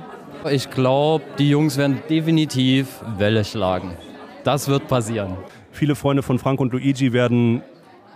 Ich 0.49 0.71
glaube, 0.71 1.25
die 1.41 1.51
Jungs 1.51 1.77
werden 1.77 2.01
definitiv 2.09 3.01
Welle 3.19 3.45
schlagen. 3.45 3.97
Das 4.45 4.69
wird 4.69 4.87
passieren. 4.87 5.37
Viele 5.73 5.97
Freunde 5.97 6.23
von 6.23 6.39
Frank 6.39 6.61
und 6.61 6.73
Luigi 6.73 7.13
werden 7.13 7.63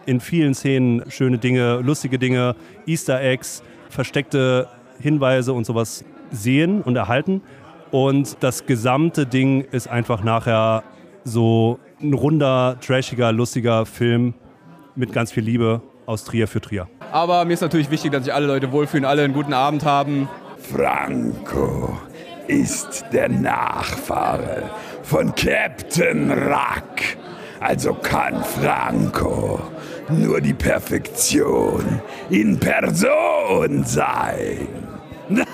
in 0.04 0.21
vielen 0.21 0.54
Szenen 0.54 1.02
schöne 1.11 1.38
Dinge, 1.38 1.80
lustige 1.80 2.21
Dinge, 2.21 2.54
Easter 2.87 3.21
Eggs, 3.21 3.64
versteckte 3.90 4.68
Hinweise 5.00 5.52
und 5.52 5.66
sowas 5.66 6.04
sehen 6.37 6.83
und 6.83 6.97
erhalten. 6.97 7.43
Und 7.90 8.37
das 8.40 8.66
gesamte 8.66 9.26
Ding 9.26 9.62
ist 9.62 9.88
einfach 9.88 10.23
nachher 10.23 10.83
so 11.25 11.78
ein 12.00 12.14
runder, 12.14 12.76
trashiger, 12.81 13.33
lustiger 13.33 13.87
Film 13.87 14.35
mit 14.95 15.12
ganz 15.12 15.33
viel 15.33 15.45
Liebe 15.45 15.83
aus 16.07 16.25
Trier 16.25 16.49
für 16.49 16.61
Trier. 16.61 16.88
Aber 17.12 17.45
mir 17.45 17.55
ist 17.55 17.61
natürlich 17.61 17.90
wichtig, 17.90 18.12
dass 18.12 18.25
sich 18.25 18.33
alle 18.33 18.47
Leute 18.47 18.73
wohlfühlen, 18.73 19.05
alle 19.05 19.23
einen 19.23 19.35
guten 19.35 19.52
Abend 19.52 19.85
haben. 19.85 20.28
Franco 20.59 21.97
ist 22.47 23.05
der 23.12 23.28
Nachfahre 23.28 24.64
von 25.02 25.35
Captain 25.35 26.31
Rack. 26.31 27.16
Also 27.61 27.95
kann 27.95 28.43
Franco 28.45 29.61
nur 30.09 30.40
die 30.40 30.55
Perfektion 30.55 32.00
in 32.31 32.59
Person 32.59 33.85
sein. 33.85 34.69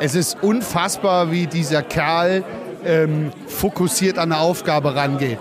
Es 0.00 0.14
ist 0.14 0.42
unfassbar, 0.42 1.30
wie 1.30 1.46
dieser 1.46 1.82
Kerl 1.82 2.44
ähm, 2.84 3.30
fokussiert 3.46 4.18
an 4.18 4.32
eine 4.32 4.40
Aufgabe 4.40 4.94
rangeht. 4.94 5.38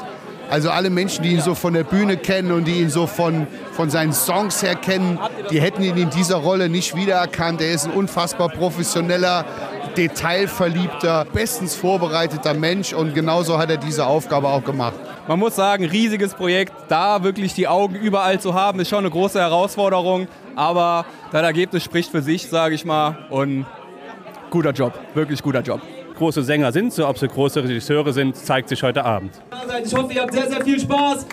Also 0.50 0.70
alle 0.70 0.90
Menschen, 0.90 1.24
die 1.24 1.32
ihn 1.32 1.42
so 1.42 1.56
von 1.56 1.74
der 1.74 1.84
Bühne 1.84 2.18
kennen 2.18 2.52
und 2.52 2.66
die 2.66 2.80
ihn 2.80 2.90
so 2.90 3.08
von, 3.08 3.48
von 3.72 3.90
seinen 3.90 4.14
Songs 4.14 4.62
her 4.62 4.76
kennen, 4.76 5.18
die 5.50 5.60
hätten 5.60 5.82
ihn 5.82 5.98
in 5.98 6.10
dieser 6.12 6.36
Rolle 6.36 6.70
nicht 6.70 6.96
wiedererkannt. 6.96 7.60
Er 7.62 7.72
ist 7.72 7.86
ein 7.86 7.92
unfassbar 7.92 8.50
professioneller, 8.50 9.46
detailverliebter, 9.98 11.26
bestens 11.34 11.76
vorbereiteter 11.76 12.54
Mensch 12.54 12.94
und 12.94 13.16
genauso 13.16 13.58
hat 13.58 13.70
er 13.72 13.78
diese 13.78 14.06
Aufgabe 14.06 14.48
auch 14.48 14.64
gemacht. 14.64 14.94
Man 15.28 15.40
muss 15.40 15.56
sagen, 15.56 15.86
riesiges 15.86 16.34
Projekt. 16.34 16.74
Da 16.90 17.24
wirklich 17.24 17.54
die 17.54 17.68
Augen 17.68 17.96
überall 17.96 18.40
zu 18.40 18.54
haben, 18.54 18.80
ist 18.80 18.90
schon 18.90 19.00
eine 19.00 19.10
große 19.10 19.40
Herausforderung. 19.40 20.28
Aber 20.56 21.06
das 21.32 21.44
Ergebnis 21.44 21.84
spricht 21.84 22.12
für 22.12 22.22
sich, 22.22 22.48
sage 22.48 22.76
ich 22.76 22.86
mal. 22.86 23.18
Und 23.30 23.66
guter 24.50 24.72
Job, 24.72 24.94
wirklich 25.14 25.42
guter 25.42 25.62
Job. 25.62 25.82
Große 26.18 26.44
Sänger 26.44 26.72
sind 26.72 26.94
sie, 26.94 27.08
ob 27.08 27.18
sie 27.18 27.28
große 27.28 27.64
Regisseure 27.64 28.14
sind, 28.14 28.36
zeigt 28.36 28.70
sich 28.70 28.84
heute 28.84 29.04
Abend. 29.04 29.32
Ich 29.84 29.96
hoffe, 29.96 30.14
ihr 30.14 30.22
habt 30.22 30.34
sehr, 30.34 30.50
sehr 30.50 30.64
viel 30.64 30.80
Spaß. 30.80 31.26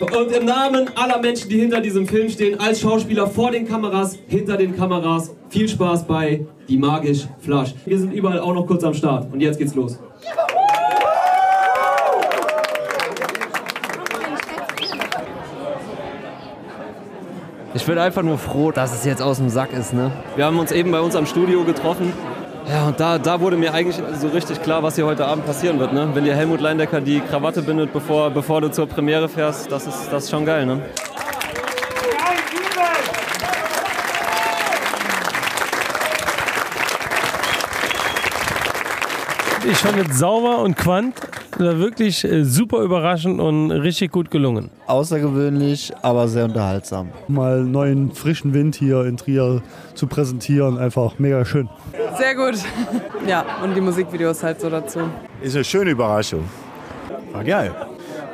Und 0.00 0.32
im 0.32 0.46
Namen 0.46 0.88
aller 0.96 1.18
Menschen, 1.18 1.50
die 1.50 1.60
hinter 1.60 1.80
diesem 1.80 2.06
Film 2.06 2.30
stehen, 2.30 2.58
als 2.58 2.80
Schauspieler 2.80 3.26
vor 3.26 3.50
den 3.50 3.68
Kameras, 3.68 4.16
hinter 4.28 4.56
den 4.56 4.74
Kameras, 4.74 5.34
viel 5.50 5.68
Spaß 5.68 6.06
bei 6.06 6.46
Die 6.68 6.78
Magisch 6.78 7.26
Flash. 7.40 7.74
Wir 7.84 7.98
sind 7.98 8.12
überall 8.12 8.40
auch 8.40 8.54
noch 8.54 8.66
kurz 8.66 8.82
am 8.82 8.94
Start. 8.94 9.30
Und 9.30 9.40
jetzt 9.40 9.58
geht's 9.58 9.74
los. 9.74 9.98
Ich 17.72 17.86
bin 17.86 17.98
einfach 17.98 18.22
nur 18.22 18.36
froh, 18.36 18.72
dass 18.72 18.92
es 18.92 19.04
jetzt 19.04 19.22
aus 19.22 19.36
dem 19.36 19.48
Sack 19.48 19.72
ist. 19.72 19.92
Ne? 19.92 20.10
Wir 20.34 20.44
haben 20.44 20.58
uns 20.58 20.72
eben 20.72 20.90
bei 20.90 21.00
uns 21.00 21.14
am 21.14 21.24
Studio 21.24 21.62
getroffen. 21.62 22.12
Ja, 22.68 22.88
und 22.88 22.98
da, 22.98 23.16
da 23.18 23.40
wurde 23.40 23.56
mir 23.56 23.72
eigentlich 23.72 24.02
so 24.18 24.26
richtig 24.28 24.60
klar, 24.60 24.82
was 24.82 24.96
hier 24.96 25.06
heute 25.06 25.24
Abend 25.24 25.46
passieren 25.46 25.78
wird. 25.78 25.92
Ne? 25.92 26.10
Wenn 26.12 26.24
dir 26.24 26.34
Helmut 26.34 26.60
Leindecker 26.60 27.00
die 27.00 27.20
Krawatte 27.20 27.62
bindet, 27.62 27.92
bevor, 27.92 28.30
bevor 28.30 28.60
du 28.60 28.72
zur 28.72 28.88
Premiere 28.88 29.28
fährst, 29.28 29.70
das 29.70 29.86
ist, 29.86 30.08
das 30.10 30.24
ist 30.24 30.30
schon 30.30 30.44
geil. 30.44 30.66
Ne? 30.66 30.82
Ich 39.64 39.78
fand 39.78 40.10
es 40.10 40.18
sauber 40.18 40.58
und 40.58 40.76
quant. 40.76 41.14
War 41.60 41.78
wirklich 41.78 42.24
äh, 42.24 42.42
super 42.42 42.80
überraschend 42.80 43.38
und 43.38 43.70
richtig 43.70 44.10
gut 44.10 44.30
gelungen. 44.30 44.70
Außergewöhnlich, 44.86 45.92
aber 46.00 46.26
sehr 46.26 46.46
unterhaltsam. 46.46 47.10
Mal 47.28 47.64
neuen 47.64 48.12
frischen 48.12 48.54
Wind 48.54 48.76
hier 48.76 49.04
in 49.04 49.18
Trier 49.18 49.62
zu 49.94 50.06
präsentieren, 50.06 50.78
einfach 50.78 51.18
mega 51.18 51.44
schön. 51.44 51.68
Sehr 52.16 52.34
gut. 52.34 52.58
Ja, 53.26 53.44
und 53.62 53.74
die 53.74 53.80
Musikvideos 53.82 54.42
halt 54.42 54.60
so 54.60 54.70
dazu. 54.70 55.00
Ist 55.42 55.54
eine 55.54 55.64
schöne 55.64 55.90
Überraschung. 55.90 56.44
War 57.32 57.44
geil. 57.44 57.74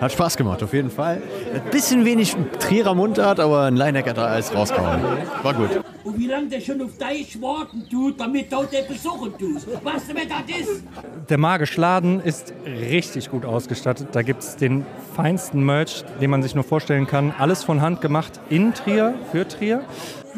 Hat 0.00 0.12
Spaß 0.12 0.36
gemacht, 0.36 0.62
auf 0.62 0.74
jeden 0.74 0.90
Fall. 0.90 1.22
Ein 1.54 1.70
bisschen 1.70 2.04
wenig 2.04 2.36
Trierer 2.58 2.94
Mundart, 2.94 3.40
aber 3.40 3.62
ein 3.62 3.76
Leinecker 3.76 4.10
hat 4.10 4.18
da 4.18 4.26
alles 4.26 4.54
rausgehauen. 4.54 5.00
War 5.42 5.54
gut. 5.54 5.70
Und 6.04 6.18
wie 6.18 6.26
lange 6.26 6.48
der 6.48 6.60
schon 6.60 6.82
auf 6.82 6.90
dich 6.98 7.40
warten 7.40 7.88
tut, 7.90 8.20
damit 8.20 8.52
du 8.52 8.62
den 8.64 8.86
besuchen 8.86 9.32
tust. 9.38 9.66
Du, 9.66 9.70
wer 9.82 10.26
das 10.26 10.60
ist? 10.60 10.84
Der 11.30 11.38
Magisch 11.38 11.76
Laden 11.78 12.20
ist 12.20 12.52
richtig 12.66 13.30
gut 13.30 13.46
ausgestattet. 13.46 14.08
Da 14.12 14.20
gibt 14.20 14.42
es 14.42 14.56
den 14.56 14.84
feinsten 15.14 15.64
Merch, 15.64 16.04
den 16.20 16.30
man 16.30 16.42
sich 16.42 16.54
nur 16.54 16.64
vorstellen 16.64 17.06
kann. 17.06 17.32
Alles 17.38 17.64
von 17.64 17.80
Hand 17.80 18.02
gemacht 18.02 18.38
in 18.50 18.74
Trier, 18.74 19.14
für 19.32 19.48
Trier. 19.48 19.82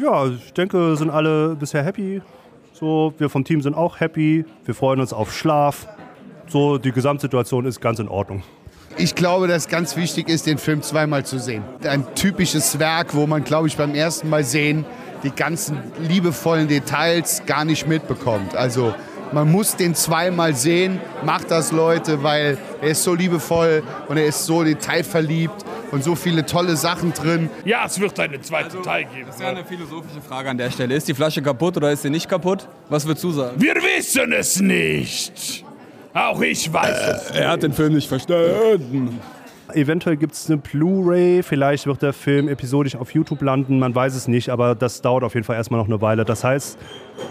Ja, 0.01 0.25
ich 0.27 0.53
denke, 0.53 0.95
sind 0.95 1.09
alle 1.09 1.55
bisher 1.55 1.83
happy. 1.83 2.21
So, 2.71 3.13
wir 3.17 3.29
vom 3.29 3.43
Team 3.43 3.61
sind 3.61 3.75
auch 3.75 3.99
happy. 3.99 4.45
Wir 4.63 4.73
freuen 4.73 5.01
uns 5.01 5.11
auf 5.11 5.33
Schlaf. 5.33 5.85
So, 6.47 6.77
die 6.77 6.93
Gesamtsituation 6.93 7.65
ist 7.65 7.81
ganz 7.81 7.99
in 7.99 8.07
Ordnung. 8.07 8.41
Ich 8.99 9.15
glaube, 9.15 9.47
dass 9.47 9.69
ganz 9.69 9.95
wichtig 9.95 10.27
ist, 10.27 10.45
den 10.45 10.57
Film 10.57 10.81
zweimal 10.81 11.25
zu 11.25 11.39
sehen. 11.39 11.63
Ein 11.85 12.05
typisches 12.15 12.79
Werk, 12.79 13.15
wo 13.15 13.27
man, 13.27 13.45
glaube 13.45 13.69
ich, 13.69 13.77
beim 13.77 13.95
ersten 13.95 14.29
Mal 14.29 14.43
sehen 14.43 14.83
die 15.23 15.31
ganzen 15.31 15.77
liebevollen 15.99 16.67
Details 16.67 17.43
gar 17.45 17.63
nicht 17.63 17.87
mitbekommt. 17.87 18.57
Also 18.57 18.93
man 19.31 19.49
muss 19.49 19.77
den 19.77 19.95
zweimal 19.95 20.53
sehen. 20.53 20.99
Macht 21.23 21.49
das, 21.49 21.71
Leute, 21.71 22.23
weil 22.23 22.57
er 22.81 22.89
ist 22.89 23.03
so 23.03 23.13
liebevoll 23.13 23.83
und 24.09 24.17
er 24.17 24.25
ist 24.25 24.45
so 24.45 24.65
detailverliebt 24.65 25.63
und 25.91 26.03
so 26.03 26.15
viele 26.15 26.45
tolle 26.45 26.75
Sachen 26.75 27.13
drin. 27.13 27.49
Ja, 27.63 27.85
es 27.85 28.01
wird 28.01 28.19
einen 28.19 28.43
zweiten 28.43 28.83
Teil 28.83 29.05
geben. 29.05 29.27
Das 29.27 29.35
ist 29.35 29.41
ja 29.41 29.47
eine 29.47 29.63
philosophische 29.63 30.19
Frage 30.19 30.49
an 30.49 30.57
der 30.57 30.71
Stelle. 30.71 30.93
Ist 30.93 31.07
die 31.07 31.13
Flasche 31.13 31.41
kaputt 31.41 31.77
oder 31.77 31.89
ist 31.89 32.01
sie 32.01 32.09
nicht 32.09 32.27
kaputt? 32.27 32.67
Was 32.89 33.05
würdest 33.05 33.23
du 33.23 33.31
sagen? 33.31 33.61
Wir 33.61 33.75
wissen 33.75 34.33
es 34.33 34.59
nicht. 34.59 35.63
Auch 36.13 36.41
ich 36.41 36.71
weiß 36.71 37.07
es. 37.07 37.31
Er 37.31 37.51
hat 37.51 37.63
den 37.63 37.73
Film 37.73 37.93
nicht 37.93 38.07
verstanden. 38.07 39.19
Eventuell 39.73 40.17
gibt 40.17 40.33
es 40.33 40.49
eine 40.49 40.57
Blu-ray, 40.57 41.43
vielleicht 41.43 41.85
wird 41.85 42.01
der 42.01 42.13
Film 42.13 42.49
episodisch 42.49 42.95
auf 42.95 43.13
YouTube 43.13 43.43
landen, 43.43 43.77
man 43.77 43.93
weiß 43.93 44.15
es 44.15 44.27
nicht, 44.27 44.49
aber 44.49 44.73
das 44.73 45.01
dauert 45.01 45.23
auf 45.23 45.35
jeden 45.35 45.43
Fall 45.43 45.57
erstmal 45.57 45.79
noch 45.79 45.87
eine 45.87 46.01
Weile. 46.01 46.25
Das 46.25 46.43
heißt, 46.43 46.79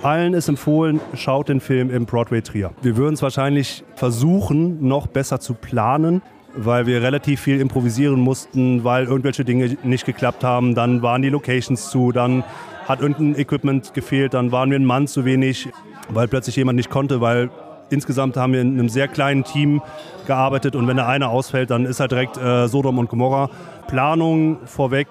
allen 0.04 0.34
ist 0.34 0.48
empfohlen, 0.48 1.00
schaut 1.14 1.48
den 1.48 1.58
Film 1.60 1.90
im 1.90 2.06
Broadway 2.06 2.40
Trier. 2.40 2.70
Wir 2.80 2.96
würden 2.96 3.14
es 3.14 3.22
wahrscheinlich 3.22 3.82
versuchen, 3.96 4.86
noch 4.86 5.08
besser 5.08 5.40
zu 5.40 5.54
planen, 5.54 6.22
weil 6.54 6.86
wir 6.86 7.02
relativ 7.02 7.40
viel 7.40 7.60
improvisieren 7.60 8.20
mussten, 8.20 8.84
weil 8.84 9.06
irgendwelche 9.06 9.44
Dinge 9.44 9.76
nicht 9.82 10.06
geklappt 10.06 10.44
haben. 10.44 10.76
Dann 10.76 11.02
waren 11.02 11.22
die 11.22 11.30
Locations 11.30 11.90
zu, 11.90 12.12
dann 12.12 12.44
hat 12.86 13.00
irgendein 13.00 13.36
Equipment 13.36 13.94
gefehlt, 13.94 14.34
dann 14.34 14.52
waren 14.52 14.70
wir 14.70 14.78
ein 14.78 14.84
Mann 14.84 15.08
zu 15.08 15.24
wenig, 15.24 15.68
weil 16.08 16.28
plötzlich 16.28 16.54
jemand 16.54 16.76
nicht 16.76 16.88
konnte, 16.88 17.20
weil 17.20 17.50
insgesamt 17.90 18.36
haben 18.36 18.52
wir 18.52 18.60
in 18.60 18.78
einem 18.78 18.88
sehr 18.88 19.08
kleinen 19.08 19.44
Team 19.44 19.82
gearbeitet 20.26 20.76
und 20.76 20.86
wenn 20.86 20.96
der 20.96 21.08
eine 21.08 21.28
ausfällt, 21.28 21.70
dann 21.70 21.86
ist 21.86 22.00
halt 22.00 22.12
direkt 22.12 22.36
äh, 22.36 22.66
Sodom 22.68 22.98
und 22.98 23.08
Gomorra. 23.08 23.50
Planung 23.86 24.58
vorweg 24.66 25.08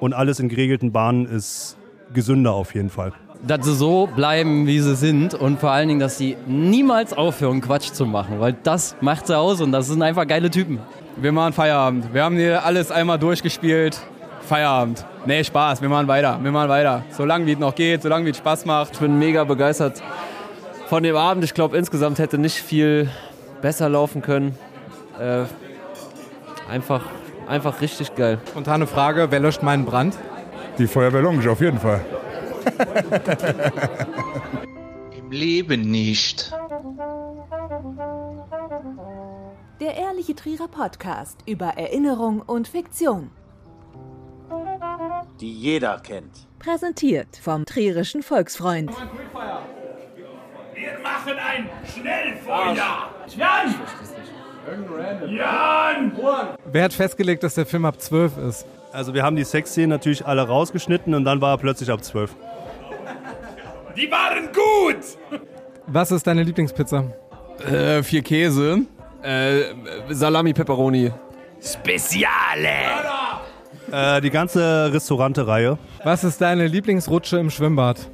und 0.00 0.12
alles 0.12 0.40
in 0.40 0.48
geregelten 0.48 0.92
Bahnen 0.92 1.26
ist 1.26 1.76
gesünder 2.12 2.52
auf 2.52 2.74
jeden 2.74 2.90
Fall. 2.90 3.12
dass 3.46 3.64
sie 3.64 3.74
so 3.74 4.08
bleiben, 4.14 4.66
wie 4.66 4.80
sie 4.80 4.96
sind 4.96 5.32
und 5.34 5.60
vor 5.60 5.70
allen 5.70 5.88
Dingen, 5.88 6.00
dass 6.00 6.18
sie 6.18 6.36
niemals 6.46 7.12
aufhören, 7.12 7.60
Quatsch 7.60 7.92
zu 7.92 8.04
machen, 8.04 8.40
weil 8.40 8.56
das 8.62 8.96
macht 9.00 9.26
sie 9.26 9.36
aus 9.38 9.60
und 9.60 9.72
das 9.72 9.86
sind 9.86 10.02
einfach 10.02 10.26
geile 10.26 10.50
Typen. 10.50 10.80
Wir 11.16 11.32
machen 11.32 11.52
Feierabend. 11.52 12.12
Wir 12.12 12.24
haben 12.24 12.36
hier 12.36 12.64
alles 12.64 12.90
einmal 12.90 13.18
durchgespielt. 13.18 14.00
Feierabend. 14.40 15.04
Nee, 15.26 15.44
Spaß. 15.44 15.82
Wir 15.82 15.88
machen 15.88 16.08
weiter. 16.08 16.38
Wir 16.42 16.50
machen 16.50 16.68
weiter. 16.70 17.02
Solange 17.10 17.44
wie 17.46 17.52
es 17.52 17.58
noch 17.58 17.74
geht, 17.74 18.02
solange 18.02 18.24
wie 18.24 18.30
es 18.30 18.38
Spaß 18.38 18.64
macht. 18.66 18.92
Ich 18.94 18.98
bin 18.98 19.18
mega 19.18 19.44
begeistert 19.44 20.00
von 20.88 21.02
dem 21.02 21.16
Abend. 21.16 21.44
Ich 21.44 21.54
glaube, 21.54 21.76
insgesamt 21.76 22.18
hätte 22.18 22.38
nicht 22.38 22.56
viel 22.56 23.10
besser 23.60 23.88
laufen 23.88 24.22
können. 24.22 24.56
Äh, 25.18 25.44
einfach, 26.70 27.04
einfach 27.46 27.80
richtig 27.80 28.14
geil. 28.14 28.38
Spontane 28.48 28.86
Frage, 28.86 29.30
wer 29.30 29.40
löscht 29.40 29.62
meinen 29.62 29.84
Brand? 29.84 30.16
Die 30.78 30.86
Feuerwehr 30.86 31.22
Longe, 31.22 31.50
auf 31.50 31.60
jeden 31.60 31.78
Fall. 31.78 32.00
Im 35.16 35.30
Leben 35.30 35.82
nicht. 35.82 36.52
Der 39.80 39.96
ehrliche 39.96 40.34
Trierer 40.34 40.68
Podcast 40.68 41.40
über 41.46 41.66
Erinnerung 41.76 42.40
und 42.40 42.68
Fiktion. 42.68 43.30
Die 45.40 45.52
jeder 45.52 46.00
kennt. 46.00 46.46
Präsentiert 46.58 47.36
vom 47.36 47.64
Trierischen 47.64 48.22
Volksfreund. 48.22 48.90
Machen 51.28 51.40
ein 51.40 51.68
Schnellfeuer. 51.92 52.74
Jan! 53.36 53.74
Jan! 55.28 56.12
Wer 56.64 56.84
hat 56.84 56.92
festgelegt, 56.92 57.42
dass 57.42 57.54
der 57.54 57.66
Film 57.66 57.84
ab 57.84 58.00
12 58.00 58.38
ist? 58.48 58.66
Also 58.92 59.12
wir 59.12 59.22
haben 59.22 59.36
die 59.36 59.44
Sexszenen 59.44 59.90
natürlich 59.90 60.24
alle 60.24 60.46
rausgeschnitten 60.46 61.14
und 61.14 61.24
dann 61.24 61.40
war 61.42 61.54
er 61.54 61.58
plötzlich 61.58 61.90
ab 61.90 62.02
12. 62.02 62.34
Die 63.96 64.10
waren 64.10 64.46
gut! 64.46 65.42
Was 65.86 66.12
ist 66.12 66.26
deine 66.26 66.42
Lieblingspizza? 66.44 67.04
Äh, 67.58 68.02
vier 68.02 68.22
Käse. 68.22 68.82
Äh, 69.22 69.74
Salami 70.10 70.54
Pepperoni. 70.54 71.12
Speziale! 71.60 72.68
Äh, 73.90 74.20
die 74.22 74.30
ganze 74.30 74.92
Restaurante-Reihe. 74.92 75.76
Was 76.04 76.24
ist 76.24 76.40
deine 76.40 76.66
Lieblingsrutsche 76.66 77.38
im 77.38 77.50
Schwimmbad? 77.50 78.08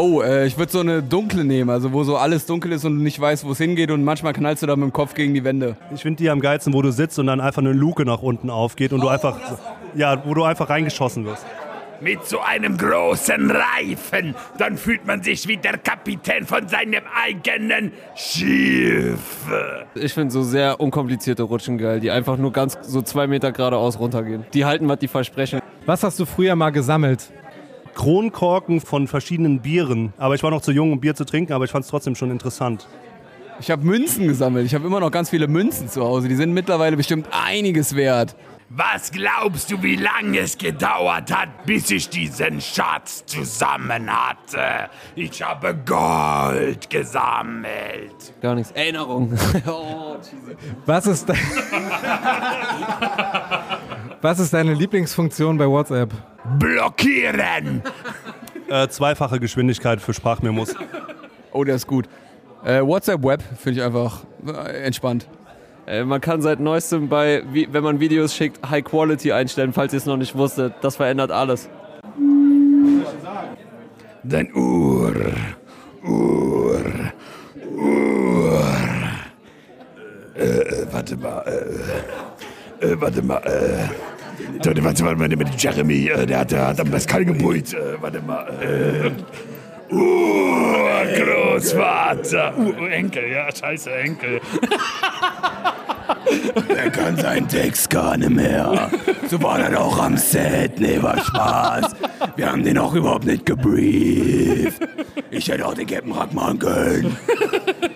Oh, 0.00 0.22
äh, 0.22 0.46
ich 0.46 0.56
würde 0.56 0.70
so 0.70 0.78
eine 0.78 1.02
dunkle 1.02 1.44
nehmen, 1.44 1.70
also 1.70 1.92
wo 1.92 2.04
so 2.04 2.16
alles 2.16 2.46
dunkel 2.46 2.70
ist 2.70 2.84
und 2.84 2.98
du 2.98 3.02
nicht 3.02 3.18
weißt, 3.18 3.44
wo 3.44 3.50
es 3.50 3.58
hingeht 3.58 3.90
und 3.90 4.04
manchmal 4.04 4.32
knallst 4.32 4.62
du 4.62 4.68
da 4.68 4.76
mit 4.76 4.84
dem 4.84 4.92
Kopf 4.92 5.14
gegen 5.14 5.34
die 5.34 5.42
Wände. 5.42 5.76
Ich 5.92 6.02
finde 6.02 6.22
die 6.22 6.30
am 6.30 6.38
geilsten, 6.40 6.72
wo 6.72 6.82
du 6.82 6.92
sitzt 6.92 7.18
und 7.18 7.26
dann 7.26 7.40
einfach 7.40 7.62
eine 7.62 7.72
Luke 7.72 8.04
nach 8.04 8.22
unten 8.22 8.48
aufgeht 8.48 8.92
und 8.92 9.00
du 9.00 9.08
einfach, 9.08 9.36
ja, 9.96 10.22
wo 10.24 10.34
du 10.34 10.44
einfach 10.44 10.70
reingeschossen 10.70 11.24
wirst. 11.24 11.44
mit 12.00 12.24
so 12.24 12.38
einem 12.38 12.76
großen 12.76 13.50
Reifen. 13.50 14.36
Dann 14.56 14.76
fühlt 14.76 15.04
man 15.04 15.20
sich 15.22 15.48
wie 15.48 15.56
der 15.56 15.78
Kapitän 15.78 16.46
von 16.46 16.68
seinem 16.68 17.02
eigenen 17.12 17.90
Schiff. 18.14 19.48
Ich 19.96 20.14
finde 20.14 20.32
so 20.32 20.44
sehr 20.44 20.80
unkomplizierte 20.80 21.42
Rutschen 21.42 21.76
geil, 21.76 21.98
die 21.98 22.12
einfach 22.12 22.36
nur 22.36 22.52
ganz 22.52 22.78
so 22.82 23.02
zwei 23.02 23.26
Meter 23.26 23.50
geradeaus 23.50 23.98
runtergehen. 23.98 24.44
Die 24.54 24.64
halten, 24.64 24.88
was 24.88 25.00
die 25.00 25.08
versprechen. 25.08 25.60
Was 25.86 26.04
hast 26.04 26.20
du 26.20 26.24
früher 26.24 26.54
mal 26.54 26.70
gesammelt? 26.70 27.32
Kronkorken 27.98 28.80
von 28.80 29.08
verschiedenen 29.08 29.58
Bieren. 29.58 30.12
Aber 30.18 30.36
ich 30.36 30.42
war 30.44 30.52
noch 30.52 30.60
zu 30.60 30.70
jung, 30.70 30.92
um 30.92 31.00
Bier 31.00 31.16
zu 31.16 31.24
trinken, 31.24 31.52
aber 31.52 31.64
ich 31.64 31.72
fand 31.72 31.84
es 31.84 31.90
trotzdem 31.90 32.14
schon 32.14 32.30
interessant. 32.30 32.86
Ich 33.58 33.72
habe 33.72 33.84
Münzen 33.84 34.28
gesammelt. 34.28 34.66
Ich 34.66 34.74
habe 34.74 34.86
immer 34.86 35.00
noch 35.00 35.10
ganz 35.10 35.30
viele 35.30 35.48
Münzen 35.48 35.88
zu 35.88 36.04
Hause. 36.04 36.28
Die 36.28 36.36
sind 36.36 36.52
mittlerweile 36.52 36.96
bestimmt 36.96 37.26
einiges 37.32 37.96
wert. 37.96 38.36
Was 38.70 39.10
glaubst 39.10 39.72
du, 39.72 39.82
wie 39.82 39.96
lange 39.96 40.38
es 40.38 40.56
gedauert 40.56 41.34
hat, 41.34 41.66
bis 41.66 41.90
ich 41.90 42.08
diesen 42.08 42.60
Schatz 42.60 43.26
zusammen 43.26 44.08
hatte? 44.08 44.90
Ich 45.16 45.42
habe 45.42 45.74
Gold 45.84 46.88
gesammelt. 46.88 48.32
Gar 48.40 48.54
nichts. 48.54 48.70
Erinnerung. 48.72 49.36
oh, 49.66 50.18
Was 50.86 51.08
ist, 51.08 51.26
Was 54.20 54.38
ist 54.38 54.54
deine 54.54 54.74
Lieblingsfunktion 54.74 55.58
bei 55.58 55.66
WhatsApp? 55.66 56.12
Blockieren! 56.58 57.82
Äh, 58.70 58.88
zweifache 58.88 59.40
Geschwindigkeit 59.40 59.98
für 59.98 60.12
Sprachmemos. 60.12 60.74
Oh, 61.52 61.64
der 61.64 61.76
ist 61.76 61.86
gut. 61.86 62.06
Äh, 62.62 62.82
WhatsApp 62.82 63.24
Web 63.24 63.42
finde 63.56 63.80
ich 63.80 63.86
einfach 63.86 64.24
äh, 64.46 64.84
entspannt. 64.84 65.26
Äh, 65.86 66.04
man 66.04 66.20
kann 66.20 66.42
seit 66.42 66.60
neuestem 66.60 67.08
bei, 67.08 67.42
wie, 67.50 67.66
wenn 67.72 67.82
man 67.82 67.98
Videos 67.98 68.34
schickt, 68.34 68.68
High 68.68 68.84
Quality 68.84 69.32
einstellen, 69.32 69.72
falls 69.72 69.94
ihr 69.94 69.96
es 69.96 70.04
noch 70.04 70.18
nicht 70.18 70.36
wusstet. 70.36 70.74
Das 70.82 70.96
verändert 70.96 71.30
alles. 71.30 71.70
Dein 74.22 74.52
Uhr, 74.54 75.14
Uhr, 76.04 76.82
Uhr. 77.74 78.64
Äh, 80.34 80.86
warte 80.92 81.16
mal, 81.16 81.42
äh, 82.80 82.86
äh, 82.86 83.00
warte 83.00 83.22
mal, 83.22 83.38
äh. 83.38 84.17
Warte, 84.62 84.84
warte, 84.84 85.04
warte 85.04 85.36
mit 85.36 85.62
Jeremy, 85.62 86.08
äh, 86.08 86.26
der 86.26 86.40
hat, 86.40 86.50
der 86.50 86.66
hat 86.68 86.80
am 86.80 86.90
Pascal 86.90 87.24
gebrüht. 87.24 87.72
Äh, 87.74 88.00
warte 88.00 88.20
mal, 88.20 88.46
äh. 88.60 89.10
Urgroßvater. 89.94 92.52
Urenkel, 92.58 93.30
ja, 93.32 93.48
scheiße, 93.54 93.90
Enkel. 93.90 94.40
Er 96.68 96.90
kann 96.90 97.16
seinen 97.16 97.48
Text 97.48 97.90
gar 97.90 98.16
nicht 98.16 98.30
mehr. 98.30 98.90
So 99.28 99.42
war 99.42 99.58
er 99.60 99.80
auch 99.80 99.98
am 99.98 100.16
Set. 100.16 100.78
Nee, 100.78 101.02
war 101.02 101.18
Spaß. 101.18 101.92
Wir 102.36 102.52
haben 102.52 102.64
den 102.64 102.78
auch 102.78 102.94
überhaupt 102.94 103.24
nicht 103.24 103.46
gebrieft. 103.46 104.80
Ich 105.30 105.48
hätte 105.48 105.66
auch 105.66 105.74
den 105.74 105.86
Captain 105.86 106.12
Rack 106.12 106.32
machen 106.32 106.58
können. 106.58 107.16